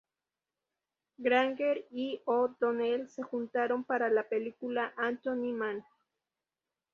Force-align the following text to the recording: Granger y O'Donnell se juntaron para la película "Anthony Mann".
Granger 1.19 1.85
y 1.91 2.23
O'Donnell 2.25 3.07
se 3.07 3.21
juntaron 3.21 3.83
para 3.83 4.09
la 4.09 4.23
película 4.23 4.95
"Anthony 4.97 5.53
Mann". 5.53 5.85